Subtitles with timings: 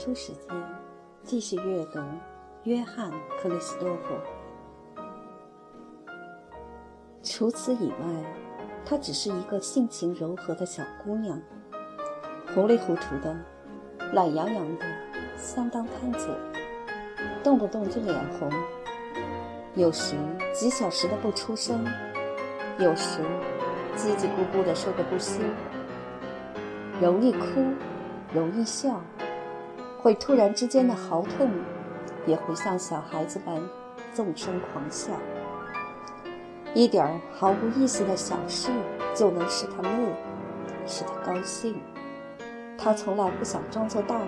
[0.00, 0.56] 图书时间，
[1.22, 2.00] 继续阅读
[2.62, 4.14] 约翰·克里斯多夫。
[7.22, 8.06] 除此以外，
[8.82, 11.38] 她只是一个性情柔和的小姑娘，
[12.54, 13.36] 糊里糊涂的，
[14.14, 14.86] 懒洋洋的，
[15.36, 16.34] 相当贪嘴，
[17.44, 18.50] 动不动就脸红，
[19.74, 20.16] 有时
[20.54, 21.84] 几小时的不出声，
[22.78, 23.20] 有时
[23.98, 25.42] 叽叽咕咕的说个不休，
[27.02, 27.46] 容易哭。
[28.32, 29.02] 容易笑，
[30.00, 31.50] 会突然之间的嚎痛，
[32.26, 33.60] 也会像小孩子般
[34.14, 35.12] 纵声狂笑。
[36.72, 38.70] 一点儿毫无意思的小事
[39.14, 40.12] 就能使他乐，
[40.86, 41.76] 使他高兴。
[42.78, 44.26] 他从来不想装作大人，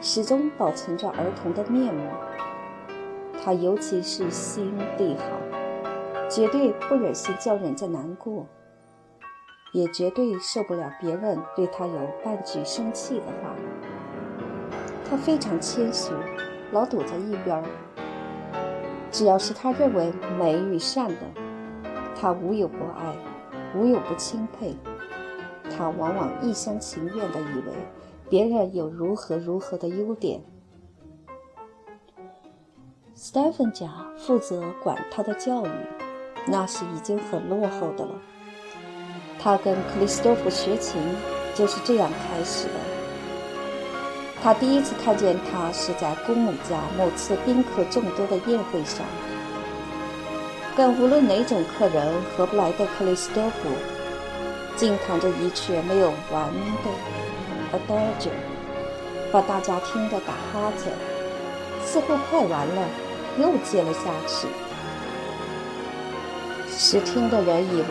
[0.00, 2.08] 始终保存着儿童的面目。
[3.42, 5.24] 他尤其是心地好，
[6.28, 8.46] 绝对不忍心叫人家难过。
[9.72, 13.54] 也绝对受不了别人对他有半句生气的话。
[15.10, 16.12] 他非常谦虚，
[16.70, 17.64] 老躲在一边儿。
[19.10, 21.16] 只要是他认为美与善的，
[22.14, 23.12] 他无有不爱，
[23.74, 24.76] 无有不钦佩。
[25.76, 27.72] 他往往一厢情愿地以为
[28.28, 30.40] 别人有如何如何的优点。
[33.12, 35.70] 斯蒂芬家负责管他的教育，
[36.46, 38.12] 那是已经很落后的了。
[39.40, 41.02] 他跟克里斯托夫学琴
[41.54, 42.89] 就是这样开始的。
[44.42, 49.04] 他第一次看见他是在公母家某次宾客众多的宴会上，
[50.74, 53.68] 跟无论哪种客人合不来的克里斯多夫，
[54.76, 56.50] 竟弹着一阙没有完
[56.82, 58.30] 的 Adagio，
[59.30, 60.90] 把大家听得打哈欠，
[61.84, 62.88] 似乎快完了，
[63.38, 64.48] 又接了下去。
[66.66, 67.86] 使听的人以为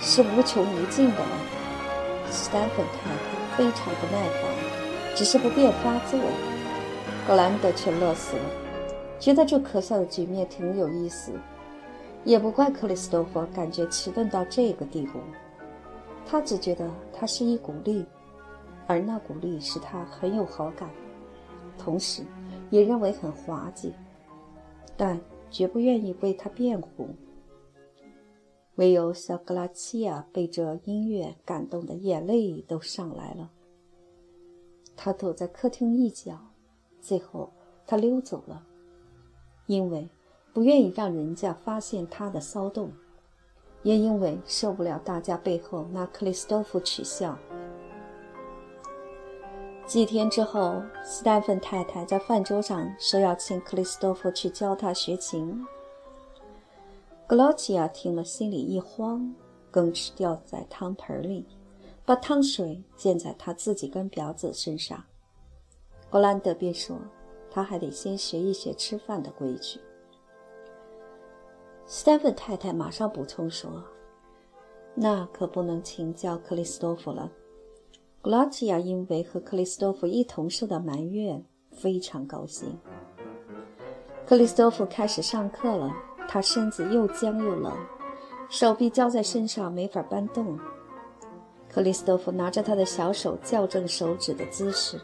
[0.00, 1.18] 是无穷无尽的。
[2.28, 4.42] 斯坦芬太太非常不耐烦，
[5.14, 6.18] 只是不便发作。
[7.26, 8.42] 格兰德却乐死了，
[9.20, 11.32] 觉得这可笑的局面挺有意思。
[12.24, 15.18] 也不怪克里斯多夫感觉迟钝到这个地步，
[16.24, 18.04] 他只觉得他是一股力，
[18.86, 20.88] 而那股力使他很有好感，
[21.76, 22.22] 同时
[22.70, 23.92] 也认为很滑稽，
[24.96, 27.08] 但绝不愿意为他辩护。
[28.76, 33.50] 唯有小格拉齐亚被这音乐感动的眼泪都上来了。
[35.04, 36.38] 他躲在客厅一角，
[37.00, 37.50] 最后
[37.84, 38.62] 他溜走了，
[39.66, 40.08] 因为
[40.54, 42.92] 不愿意让人家发现他的骚动，
[43.82, 47.36] 也因为受不了大家背后拿克里斯多夫取笑。
[49.86, 55.66] 几天之后，斯丹芬太太在饭桌上说要请克里斯多夫去教他学琴。
[57.26, 59.34] 格劳齐亚听了，心里一慌，
[59.68, 61.44] 更是掉在汤盆里，
[62.04, 65.02] 把汤水溅在他自己跟表子身上。
[66.10, 66.98] 格兰德便说
[67.50, 69.80] ：“他还得先学一学吃饭的规矩。”
[71.86, 73.84] 斯蒂芬太太马上补充说
[74.94, 77.30] ：“那可不能请教克里斯多夫了。”
[78.20, 82.78] 格拉齐亚因为和克里斯多夫一同受到埋怨，非常高兴。
[84.26, 85.92] 克里斯多夫开始上课了。
[86.28, 87.76] 他身子又僵又冷，
[88.48, 90.58] 手臂交在身上没法搬动。
[91.72, 95.00] 克里斯托夫拿着他的小手校正手指的姿势，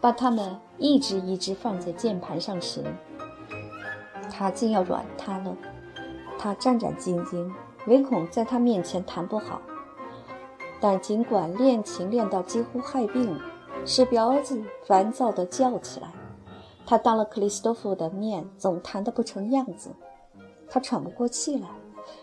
[0.00, 2.82] 把它们一只一只放在键盘上时，
[4.28, 5.56] 他竟要软塌了。
[6.36, 7.50] 他战战兢兢，
[7.86, 9.62] 唯恐在他面前弹不好。
[10.80, 13.36] 但尽管练琴练到几乎害病，
[13.84, 16.08] 使表子烦躁地叫起来，
[16.86, 19.90] 他当了克里斯托夫的面总弹得不成样子。
[20.68, 21.68] 他喘不过气来，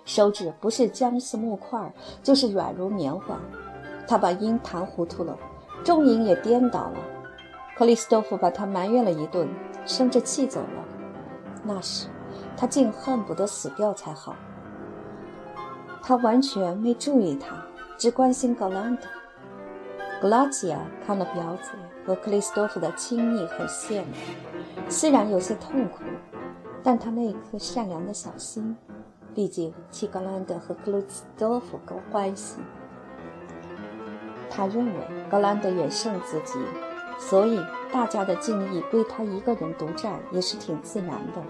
[0.04, 3.40] 手指不是僵似木块，就是软如棉花。
[4.08, 5.38] 他把音弹糊涂了，
[5.84, 7.00] 重音也颠倒了。
[7.76, 9.48] 克里斯多夫把他埋怨了一顿，
[9.86, 10.86] 生着气走了。
[11.64, 12.08] 那时，
[12.56, 14.36] 他竟恨不得死掉才好。
[16.02, 17.56] 他完全没注意他，
[17.98, 19.04] 只关心格兰德。
[20.22, 21.72] 格拉齐亚看了表子
[22.06, 24.14] 和克里斯多夫的亲密和羡慕，
[24.88, 26.00] 虽然有些痛苦。
[26.88, 28.78] 但他那颗善良的小心，
[29.36, 32.56] 毕竟齐格兰德和克鲁斯多夫够欢喜。
[34.50, 34.94] 他认为
[35.30, 36.58] 格兰德远胜自己，
[37.20, 37.60] 所以
[37.92, 41.44] 大家的敬意归他一个人独占也是挺自然的。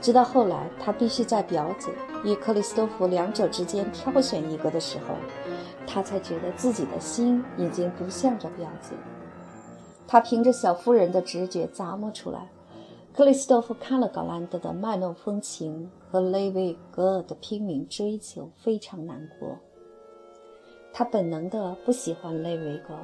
[0.00, 1.90] 直到后来，他必须在表姐
[2.24, 5.14] 与克里斯多夫两者之间挑选一个的时候，
[5.86, 8.96] 他才觉得自己的心已经不向着表姐。
[10.06, 12.48] 他凭着小夫人的直觉咂摸出来。
[13.14, 19.58] 克里斯多夫看了格兰德的卖弄风情和雷维格尔的拼命追求，非常难过。
[20.92, 22.94] 他本能的不喜欢雷维格，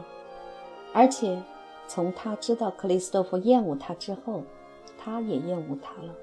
[0.95, 1.43] 而且
[1.89, 4.45] 从他知道克里斯托弗厌恶他之后，
[4.97, 6.15] 他也厌恶他了。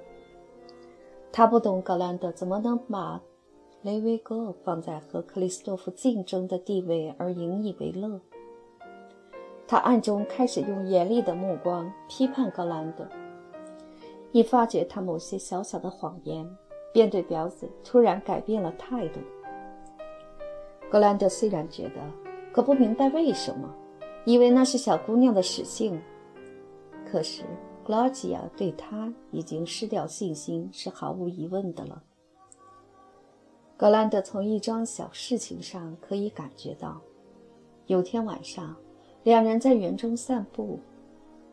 [1.29, 3.21] 他不懂格兰德怎么能把
[3.81, 8.21] 雷维戈放在和克里斯托弗竞争的地位而引以为乐。
[9.67, 13.05] 他暗中开始用严厉的目光批判格兰德，
[14.31, 16.49] 一发觉他某些小小的谎言，
[16.97, 19.19] 便对表子突然改变了态度。
[20.89, 22.01] 格兰德虽然觉得，
[22.51, 23.71] 可不明白为什么，
[24.25, 26.01] 以为那是小姑娘的使性，
[27.05, 27.43] 可是。
[27.83, 32.01] 格拉吉亚对他已经失掉信心，是毫无疑问的了。
[33.77, 36.99] 格兰德从一桩小事情上可以感觉到，
[37.85, 38.75] 有天晚上，
[39.23, 40.79] 两人在园中散步，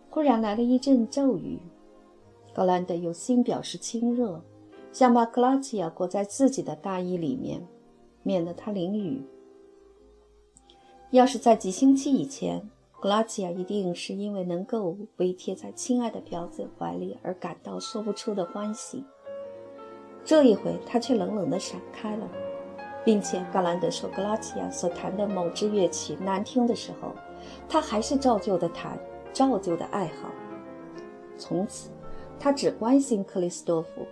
[0.08, 1.60] 忽然来了一阵骤雨。
[2.54, 4.42] 格兰德有心表示亲热，
[4.94, 7.66] 想把格拉吉亚裹在自己的大衣里面，
[8.22, 9.26] 免得他淋雨。
[11.10, 12.70] 要是在几星期以前，
[13.00, 19.04] 格拉吉亚一定是因为能够被贴在亲爱的表子怀里而感到说不出的欢喜。
[20.24, 22.30] 这一回，他却冷冷地闪开了，
[23.04, 27.10] 并且格兰德说格拉吉亚所弹的某支乐器难听的时候，
[27.68, 28.96] 他还是照旧的弹，
[29.32, 30.30] 照旧的爱好。
[31.36, 31.90] 从此，
[32.38, 34.06] 他只关心克里斯多夫，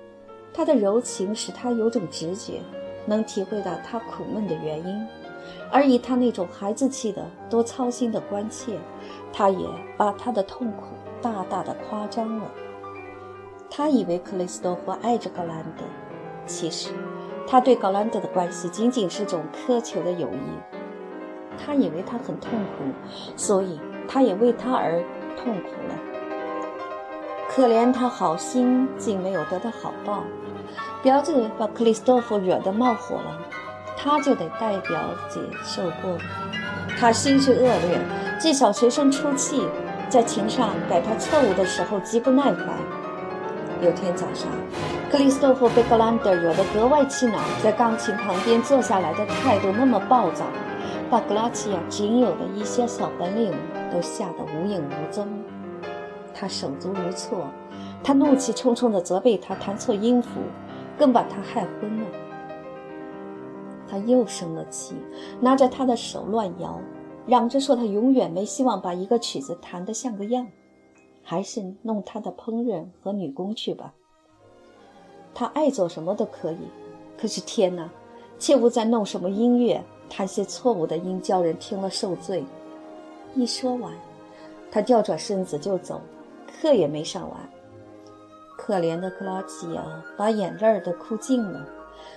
[0.52, 2.60] 他的柔情使他有种直觉，
[3.06, 5.06] 能体会到他苦闷的原因。
[5.70, 8.78] 而以他那种孩子气的、多操心的关切，
[9.32, 9.66] 他也
[9.96, 10.84] 把他的痛苦
[11.20, 12.50] 大大的夸张了。
[13.70, 15.84] 他以为克里斯多夫爱着格兰德，
[16.46, 16.90] 其实
[17.46, 20.76] 他对格兰德的关系仅仅是种苛求的友谊。
[21.56, 22.84] 他以为他很痛苦，
[23.36, 25.02] 所以他也为他而
[25.36, 26.11] 痛苦了。
[27.54, 30.24] 可怜他好心竟没有得到好报，
[31.02, 33.38] 表子把克里斯托夫惹得冒火了。
[33.94, 36.16] 他就得代表姐受过，
[36.98, 38.00] 他心绪恶劣，
[38.38, 39.68] 既想随身出气，
[40.08, 42.68] 在琴上改他错误的时候极不耐烦。
[43.82, 44.48] 有天早上，
[45.10, 50.46] 克里斯托弗被格兰德惹得格外气恼，在钢琴旁边坐下来的态度那么暴躁，
[51.10, 53.52] 把格拉齐亚仅有的一些小本领
[53.92, 55.28] 都吓得无影无踪。
[56.42, 57.46] 他手足无措，
[58.02, 60.40] 他怒气冲冲地责备他弹错音符，
[60.98, 62.06] 更把他害昏了。
[63.88, 64.96] 他又生了气，
[65.40, 66.80] 拿着他的手乱摇，
[67.28, 70.48] 嚷着说他永远没希望把一个曲子弹得像个样，
[71.22, 73.94] 还是弄他的烹饪和女工去吧。
[75.32, 76.58] 他爱做什么都可以，
[77.16, 77.88] 可是天哪，
[78.36, 79.80] 切勿再弄什么音乐，
[80.10, 82.44] 弹些错误的音，叫人听了受罪。
[83.36, 83.92] 一说完，
[84.72, 86.00] 他调转身子就走，
[86.60, 87.38] 课也没上完。
[88.56, 89.82] 可怜的克拉奇亚
[90.16, 91.66] 把眼泪都哭尽了。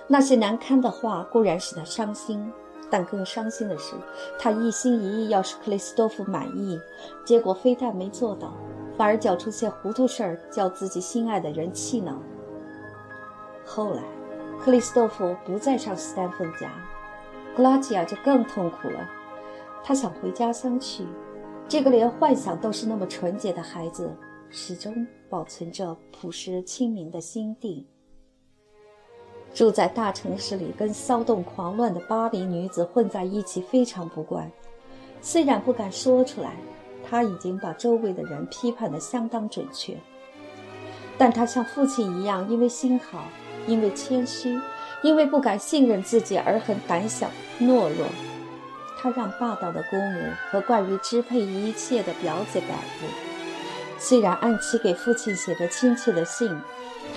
[0.06, 2.52] 那些难堪的话固然使他伤心，
[2.90, 3.94] 但更伤心的是，
[4.38, 6.80] 他一心一意要使克里斯多夫满意，
[7.24, 8.52] 结果非但没做到，
[8.96, 12.16] 反而搅出些糊涂事儿，叫自己心爱的人气恼。
[13.64, 14.02] 后来，
[14.60, 16.70] 克里斯多夫不再上斯坦福家，
[17.56, 19.08] 格拉吉亚就更痛苦了。
[19.82, 21.06] 他想回家乡去，
[21.68, 24.10] 这个连幻想都是那么纯洁的孩子，
[24.50, 27.86] 始终保存着朴实清明的心地。
[29.54, 34.50] 住在大城市里，跟骚动狂乱的巴黎女子混在一起，非常不惯。
[35.22, 36.56] 虽然不敢说出来，
[37.02, 39.96] 他已经把周围的人批判得相当准确。
[41.16, 43.24] 但他像父亲一样，因为心好，
[43.66, 44.60] 因为谦虚，
[45.02, 48.06] 因为不敢信任自己而很胆小懦弱。
[48.98, 53.25] 他让霸道的姑母和惯于支配一切的表姐摆布。
[54.08, 56.48] 虽然按期给父亲写着亲切的信，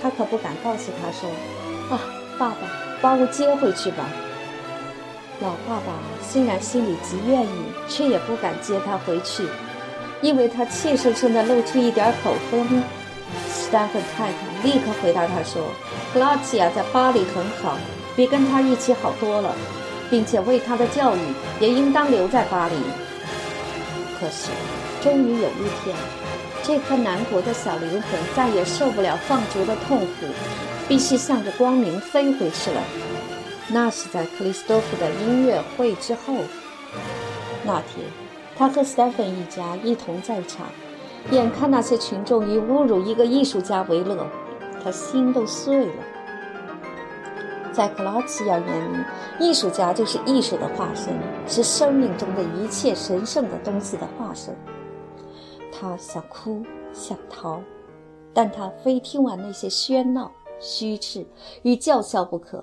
[0.02, 1.30] 他可不敢告诉他说
[1.94, 2.00] ：“啊。”
[2.36, 2.56] 爸爸，
[3.00, 4.08] 把我接回去吧。
[5.40, 9.46] 老爸爸虽然心里极愿意，却也不敢接他回去，
[10.20, 12.82] 因为他怯生生地露出一点口风。
[13.48, 15.62] 斯坦芬太太立刻回答他说
[16.12, 17.76] ：“格拉齐亚在巴黎很好，
[18.16, 19.54] 比跟他一起好多了，
[20.10, 21.20] 并且为他的教育
[21.60, 22.74] 也应当留在巴黎。”
[24.18, 24.48] 可是，
[25.02, 25.94] 终于有一天，
[26.62, 30.26] 这颗南国的小灵魂再也受不了放逐的痛苦。
[30.88, 32.82] 必须向着光明飞回去了。
[33.68, 36.34] 那是在克里斯多夫的音乐会之后。
[37.64, 38.04] 那天，
[38.56, 40.66] 他和斯坦芬一家一同在场，
[41.30, 44.26] 眼看那些群众以侮辱一个艺术家为乐，
[44.82, 45.92] 他心都碎了。
[47.72, 48.96] 在克拉齐亚眼里，
[49.38, 51.14] 艺术家就是艺术的化身，
[51.46, 54.52] 是生命中的一切神圣的东西的化身。
[55.80, 57.58] 他想哭，想逃，
[58.34, 60.30] 但他非听完那些喧闹。
[60.58, 61.26] 虚斥
[61.62, 62.62] 与叫嚣不可，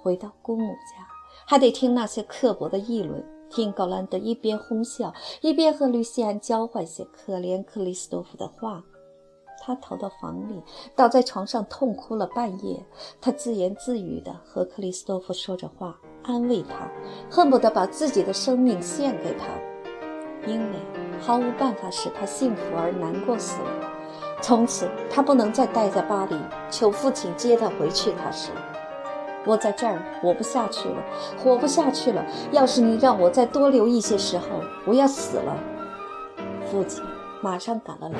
[0.00, 1.04] 回到姑母家
[1.44, 8.84] 还得听那些刻薄的议论，听高兰德一边哄笑，一边和吕西安交换些可怜克里斯多夫的话。
[9.64, 10.62] 他逃到房里，
[10.94, 12.84] 倒在床上痛哭了半夜。
[13.20, 16.88] 他自言自语地和克里斯多夫说着话，安慰他，
[17.28, 19.46] 恨不得把自己的生命献给他，
[20.46, 20.76] 因为
[21.20, 23.68] 毫无办法使他幸福而难过死了。
[24.40, 26.36] 从此，他不能再待在巴黎，
[26.68, 28.12] 求父亲接他回去。
[28.12, 28.52] 他说
[29.46, 30.96] ：“我在这儿活不下去了，
[31.38, 32.24] 活不下去了。
[32.50, 34.46] 要是你让我再多留一些时候，
[34.84, 35.56] 我要死了。”
[36.68, 37.04] 父亲
[37.40, 38.18] 马上赶了来。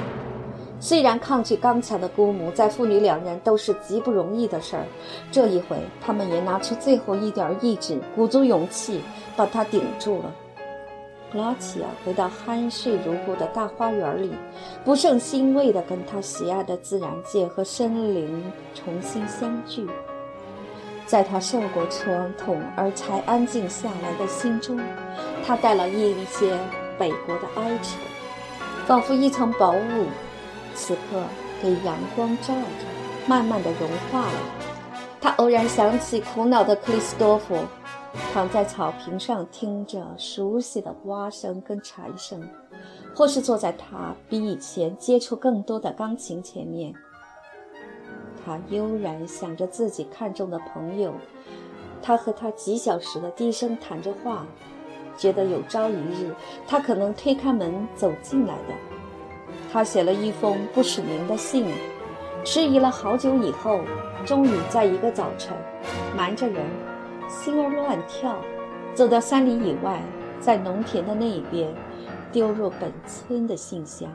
[0.79, 4.85] 虽然抗拒刚强的姑母，在父女两人都是极不容易的事儿，
[5.33, 9.01] 这一回他们也拿出最后一点意志，鼓足勇气
[9.37, 10.33] 把他顶住了。
[11.35, 14.33] 拉齐亚回到酣睡如故的大花园里，
[14.85, 19.87] 不胜欣慰地跟他喜爱的自然界和森林重新相聚。
[21.07, 24.79] 在他受过伤痛而才安静下来的心中，
[25.45, 26.59] 他带了一些
[26.99, 27.97] 北国的哀愁，
[28.87, 30.07] 仿佛一层薄雾。
[30.75, 31.21] 此刻
[31.63, 32.87] 被阳光照着，
[33.27, 34.39] 慢慢的融化了。
[35.21, 37.57] 他偶然想起苦恼的克里斯多夫，
[38.33, 42.43] 躺在草坪上听着熟悉的蛙声跟蝉声，
[43.15, 46.95] 或是坐在他比以前接触更多的钢琴前面。
[48.45, 51.13] 他悠然想着自己看中的朋友，
[52.03, 54.47] 他和他几小时的低声谈着话，
[55.17, 56.35] 觉得有朝一日
[56.67, 58.75] 他可能推开门走进来的。
[59.73, 61.67] 他写了一封不署名的信，
[62.45, 63.81] 迟疑了好久以后，
[64.27, 65.57] 终于在一个早晨，
[66.17, 66.67] 瞒着人，
[67.33, 68.37] 心儿乱跳，
[68.95, 70.03] 走到三里以外，
[70.39, 71.75] 在农田的那一边，
[72.31, 74.07] 丢入本村的信箱。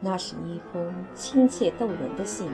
[0.00, 2.48] 那是一封亲切动人的信，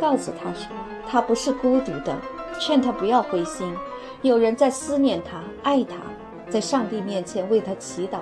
[0.00, 0.66] 告诉他说
[1.06, 2.18] 他不是孤独的，
[2.58, 3.72] 劝他不要灰心，
[4.20, 5.98] 有人在思念他，爱他，
[6.50, 8.18] 在上帝面前为他祈祷。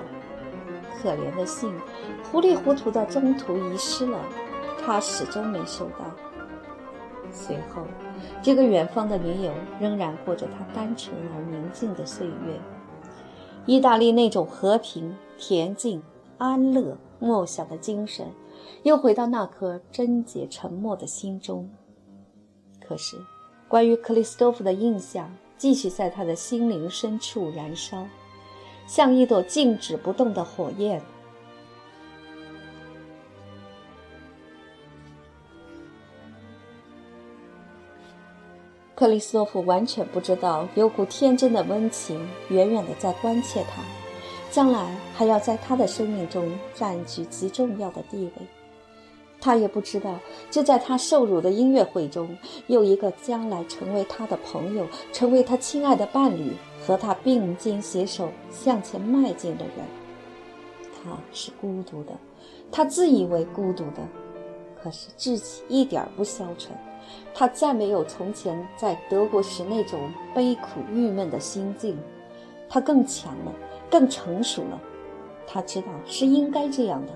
[1.02, 1.72] 可怜的信，
[2.30, 4.18] 糊里糊涂的中途遗失了，
[4.84, 6.04] 他始终没收到。
[7.32, 7.82] 随后，
[8.42, 12.60] 这个远方的女友仍然过着她单纯而宁静的岁月。
[13.66, 16.02] 意大利那种和平、恬静、
[16.38, 18.26] 安乐、默想的精神，
[18.82, 21.68] 又回到那颗贞洁沉默的心中。
[22.80, 23.16] 可是，
[23.68, 28.06] 关于克里斯托夫的印象继续在他的心灵深处燃烧。
[28.86, 31.02] 像一朵静止不动的火焰。
[38.98, 43.80] 克里斯托弗完全不知道，有股天真的温情远远的在关切他，
[44.50, 48.32] 将来还要在他的生命中占据极重要的地位。
[49.40, 50.18] 他也不知道，
[50.50, 52.36] 就在他受辱的音乐会中，
[52.66, 56.52] 有一个将来成为他的朋友，成为他亲爱的伴侣。
[56.84, 59.84] 和他并肩携手向前迈进的人，
[60.94, 62.12] 他是孤独的，
[62.72, 63.98] 他自以为孤独的，
[64.82, 66.74] 可是志气一点不消沉。
[67.34, 71.96] 他再没有从前在德国时那种悲苦郁闷的心境，
[72.68, 73.52] 他更强了，
[73.90, 74.80] 更成熟了。
[75.46, 77.12] 他知道是应该这样的。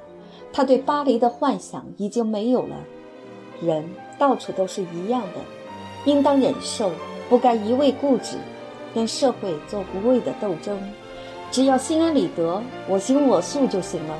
[0.53, 2.77] 他对巴黎的幻想已经没有了。
[3.61, 5.41] 人到处都是一样的，
[6.05, 6.91] 应当忍受，
[7.29, 8.37] 不该一味固执。
[8.95, 10.79] 跟社会做无谓的斗争，
[11.51, 14.19] 只要心安理得，我行我素就行了。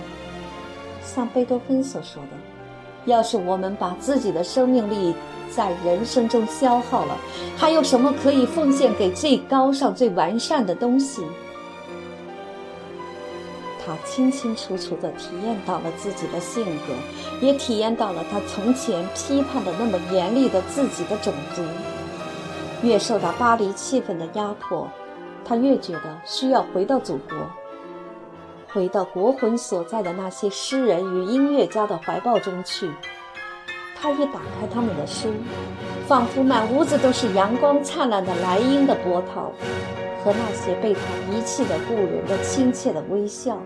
[1.05, 2.29] 像贝多芬所说的
[3.05, 5.15] ：“要是我们把自己的生命力
[5.55, 7.17] 在人生中消耗了，
[7.57, 11.23] 还有什么可以奉献给最高尚、最完善的东西？”
[13.85, 16.95] 他清清楚楚地体验到了自己的性格，
[17.45, 21.63] 也体验到了他从前批判的那么严厉的自己的种族。
[22.85, 24.89] 越受到巴黎气氛的压迫，
[25.45, 27.37] 他越觉得需要回到祖国，
[28.73, 32.89] 回到国魂所在的那些诗人与音乐家的怀抱中去。
[34.03, 35.33] 他一打开他们的书，
[36.09, 39.53] 仿佛满屋子都是阳光灿烂的莱茵的波涛，
[40.25, 43.63] 和那些被他遗弃的故人的亲切的微笑。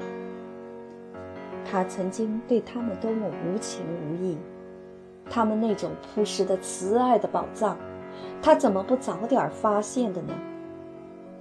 [1.65, 4.37] 他曾经对他们多么无情无义，
[5.31, 7.75] 他们那种朴实的慈爱的宝藏。
[8.43, 10.35] 他怎么不早点发现的呢？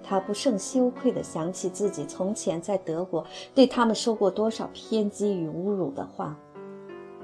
[0.02, 6.38] 他不胜羞愧地想起自己从前在德国对他们说过多少偏激与侮辱的话。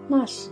[0.10, 0.50] 那时，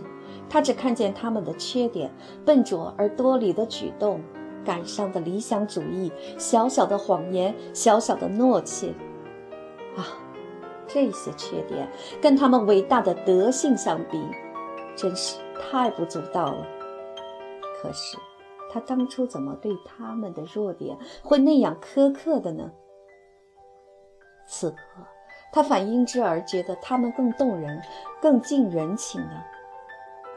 [0.48, 2.10] 他只看见他们的缺点：
[2.44, 4.20] 笨拙而多礼的举动，
[4.64, 8.88] 感伤的理想主义，小小的谎言，小小的懦怯。
[9.96, 10.06] 啊，
[10.86, 11.88] 这些缺点
[12.20, 14.20] 跟他们伟大的德性相比，
[14.96, 16.66] 真是太不足道了。
[17.82, 18.16] 可是。
[18.72, 22.70] 他当初怎么对他们的弱点会那样苛刻的呢？
[24.46, 24.76] 此刻，
[25.52, 27.82] 他反应之而觉得他们更动人、
[28.22, 29.44] 更近人情了。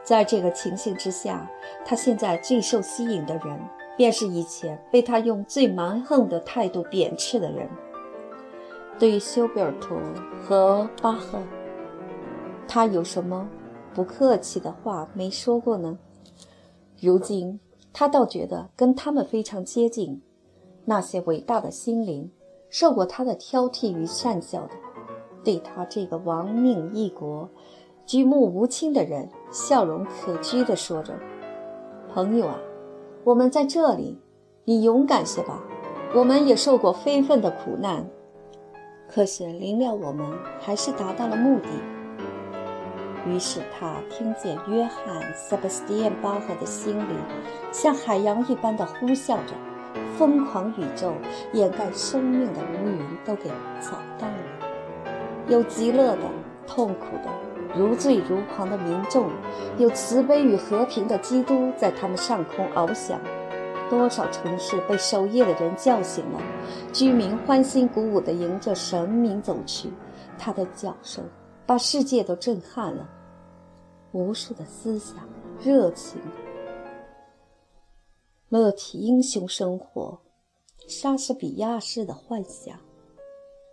[0.04, 1.50] 在这个情形之下，
[1.84, 3.58] 他现在最受吸引的人，
[3.96, 7.66] 便是以前被他用最蛮横的态度贬斥的人。
[8.98, 9.96] 对于休贝尔图
[10.40, 11.42] 和巴赫，
[12.68, 13.48] 他有什么
[13.94, 15.98] 不客气的话没说过呢？
[17.00, 17.58] 如今，
[17.92, 20.22] 他倒觉得跟他们非常接近。
[20.84, 22.30] 那些伟大的心灵，
[22.68, 24.74] 受过他的挑剔与善笑的，
[25.42, 27.48] 对他这个亡命异国。
[28.06, 31.14] 举目无亲的人，笑容可掬地说着
[32.12, 32.58] ：“朋友啊，
[33.24, 34.20] 我们在这里，
[34.64, 35.62] 你勇敢些吧。
[36.14, 38.06] 我们也受过非分的苦难，
[39.08, 40.26] 可是临了我们
[40.60, 41.68] 还是达到了目的。”
[43.26, 47.14] 于是他听见约翰·塞巴斯蒂安·巴赫的心里
[47.72, 49.54] 像海洋一般的呼啸着，
[50.18, 51.14] 疯狂宇宙
[51.54, 53.48] 掩盖生命的乌云都给
[53.80, 55.08] 扫荡了，
[55.48, 56.22] 有极乐的，
[56.66, 57.53] 痛苦的。
[57.76, 59.30] 如醉如狂的民众，
[59.78, 63.20] 有慈悲与和平的基督在他们上空翱翔。
[63.90, 66.40] 多少城市被守夜的人叫醒了，
[66.92, 69.90] 居民欢欣鼓舞地迎着神明走去。
[70.38, 71.22] 他的叫声
[71.66, 73.08] 把世界都震撼了。
[74.12, 75.28] 无数的思想、
[75.60, 76.20] 热情、
[78.48, 80.18] 乐体英雄生活，
[80.88, 82.78] 莎士比亚式的幻想，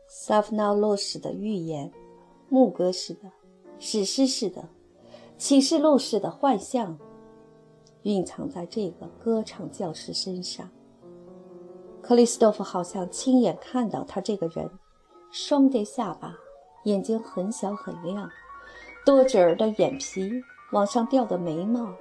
[0.07, 1.91] 萨夫纳洛式的预言，
[2.49, 3.31] 牧歌式的。
[3.83, 4.63] 史诗式的、
[5.39, 6.99] 启示录式的幻象，
[8.03, 10.69] 蕴藏在这个歌唱教师身上。
[11.99, 14.69] 克里斯托夫好像亲眼看到他这个人：
[15.31, 16.37] 双叠下巴，
[16.83, 18.29] 眼睛很小很亮，
[19.03, 20.29] 多褶儿的眼皮，
[20.71, 21.91] 往上掉的眉毛，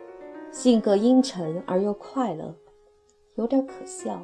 [0.53, 2.55] 性格阴沉而又快乐，
[3.37, 4.23] 有点可笑，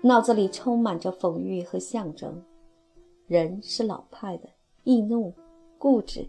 [0.00, 2.40] 脑子里充满着讽喻和象征。
[3.26, 4.48] 人是老派的，
[4.84, 5.34] 易怒、
[5.76, 6.24] 固执。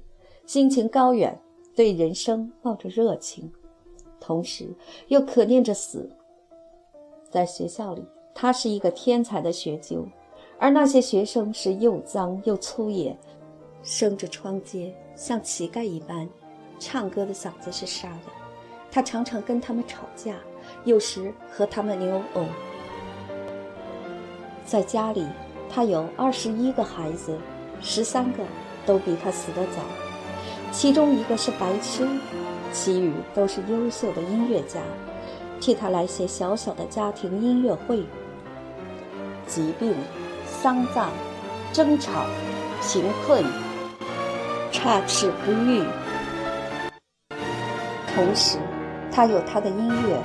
[0.45, 1.39] 心情高远，
[1.75, 3.51] 对人生抱着热情，
[4.19, 4.69] 同时
[5.07, 6.09] 又可念着死。
[7.29, 10.07] 在学校里，他是一个天才的学究，
[10.59, 13.17] 而那些学生是又脏又粗野，
[13.81, 16.29] 生着疮疖，像乞丐一般，
[16.79, 18.31] 唱歌的嗓子是沙的。
[18.91, 20.37] 他常常跟他们吵架，
[20.85, 22.45] 有时和他们扭殴。
[24.63, 25.25] 在家里，
[25.69, 27.37] 他有二十一个孩子，
[27.81, 28.43] 十三个
[28.85, 30.04] 都比他死得早。
[30.75, 32.05] 其中一个是白痴，
[32.73, 34.81] 其余都是优秀的音乐家，
[35.61, 38.03] 替他来写小小的家庭音乐会。
[39.47, 39.95] 疾病、
[40.45, 41.11] 丧葬、
[41.71, 42.25] 争吵、
[42.81, 43.41] 贫困、
[44.69, 45.81] 插翅不遇。
[48.13, 48.57] 同时，
[49.09, 50.21] 他有他的音乐，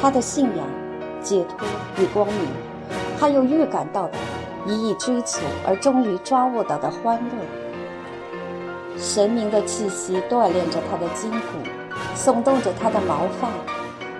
[0.00, 0.66] 他的信仰、
[1.22, 2.48] 解脱与光明，
[3.20, 4.14] 还有预感到的、
[4.66, 7.61] 一意追求而终于抓握到的欢乐。
[9.02, 11.58] 神明的气息锻炼着他的筋骨，
[12.14, 13.50] 耸动着他的毛发，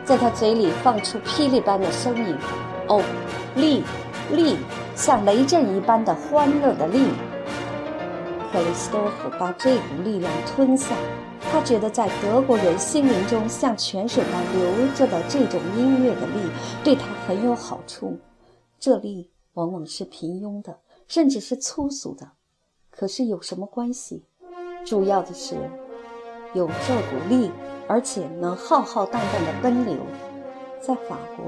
[0.04, 2.36] 在他嘴里放出霹雳般的声音
[2.88, 3.00] ：“哦，
[3.54, 3.84] 力，
[4.32, 4.56] 力，
[4.96, 6.98] 像雷震一般的欢乐的力。”
[8.52, 10.96] 克里斯多夫把这股力量吞下，
[11.52, 16.50] 他觉得在德国人心灵中像泉水般流着的这种音乐的力，
[16.82, 18.18] 对他很有好处。
[18.80, 22.32] 这力往往是平庸的，甚至是粗俗的，
[22.90, 24.24] 可是有什么关系？
[24.84, 25.54] 主要的是
[26.54, 27.50] 有这股力，
[27.86, 29.96] 而且能浩浩荡荡的奔流。
[30.80, 31.44] 在法国，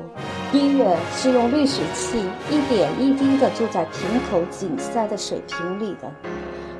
[0.52, 6.08] 音乐是用滤水器一点一滴地注在瓶口紧塞的水瓶里的。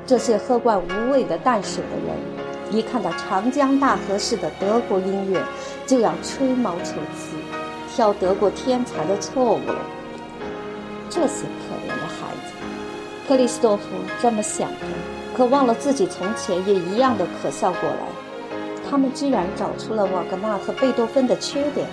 [0.05, 2.15] 这些喝惯无味的淡水的人，
[2.71, 5.43] 一看到长江大河似的德国音乐，
[5.85, 7.35] 就要吹毛求疵，
[7.93, 9.59] 挑德国天才的错误。
[11.09, 12.53] 这些可怜的孩子，
[13.27, 13.83] 克里斯多夫
[14.21, 15.14] 这么想着。
[15.35, 18.07] 可忘了自己从前也一样的可笑过来，
[18.89, 21.87] 他们居然找出了瓦格纳和贝多芬的缺点。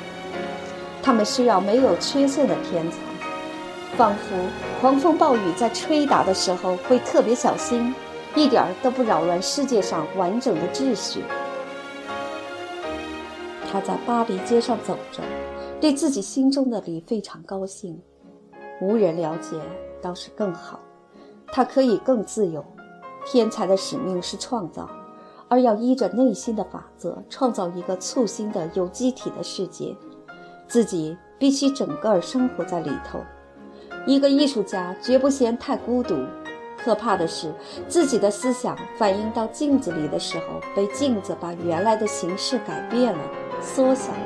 [1.03, 2.99] 他们需要没有缺陷的天才，
[3.97, 4.37] 仿佛
[4.81, 7.93] 狂风暴雨在吹打的时候会特别小心，
[8.37, 11.25] 一点儿都不扰乱世界上完整的秩序。
[13.73, 15.21] 他在巴黎街上走着，
[15.81, 18.01] 对自己心中的理非常高兴。
[18.81, 19.57] 无人了解
[20.01, 20.79] 倒是更好，
[21.49, 22.65] 他可以更自由。
[23.25, 24.89] 天才的使命是创造，
[25.49, 29.97] 而要依着内心的法则创造一个簇新的有机体的世界。
[30.67, 33.21] 自己必须整个生活在里头。
[34.07, 36.17] 一个艺术家绝不嫌太孤独。
[36.79, 37.53] 可怕的是，
[37.87, 43.21] 自己的思想反映到镜子里的时候，被镜子把原来的形式改变了、
[43.61, 44.19] 缩小了。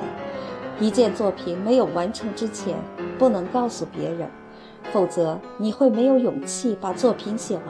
[0.81, 2.79] 一件作品没有完成之前，
[3.19, 4.31] 不能告诉别人。
[4.93, 7.65] 否则你会没有勇气把作品写完，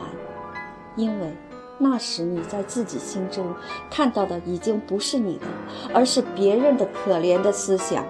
[0.97, 1.33] 因为
[1.79, 3.55] 那时你在自己心中
[3.91, 5.47] 看到的已经不是你的，
[5.95, 8.05] 而是别人的可怜的思想。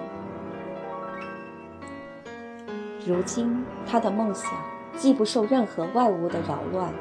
[3.05, 4.51] 如今，他的梦想
[4.97, 6.91] 既不受任何外物的扰乱，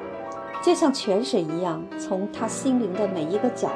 [0.62, 3.70] 就像泉水一样，从他心灵的每一个角，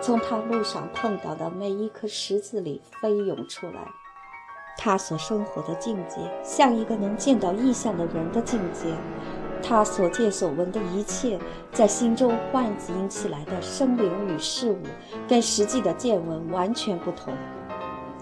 [0.00, 3.88] 从他路上碰到的每一颗石子里飞涌出来。
[4.78, 8.86] 他所生活的境界，像一个能见到异象的人的境界。
[9.62, 11.38] 他所见所闻的一切，
[11.72, 14.78] 在心中唤醒起来的生灵与事物，
[15.28, 17.32] 跟实际的见闻完全不同。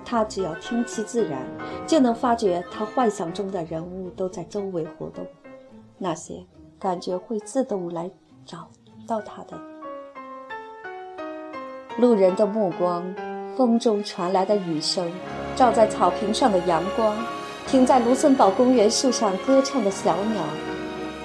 [0.04, 1.40] 他只要听其自然，
[1.86, 5.24] 就能发觉他幻想中的人物都在周围活动。
[5.98, 6.44] 那些
[6.78, 8.10] 感觉会自动来
[8.44, 8.68] 找
[9.06, 9.58] 到他的。
[11.98, 13.14] 路人的目光，
[13.56, 15.10] 风中传来的雨声。
[15.56, 17.14] 照在草坪上的阳光，
[17.66, 20.42] 停在卢森堡公园树上歌唱的小鸟，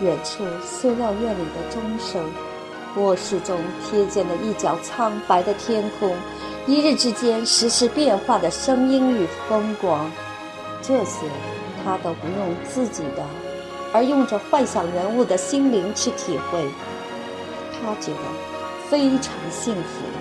[0.01, 2.23] 远处修药院里的钟声，
[2.97, 3.57] 卧室中
[3.89, 6.13] 瞥见的一角苍白的天空，
[6.67, 10.11] 一日之间时时变化的声音与风光，
[10.81, 11.21] 这些
[11.83, 13.23] 他都不用自己的，
[13.93, 16.65] 而用着幻想人物的心灵去体会，
[17.71, 20.14] 他觉得非常幸福。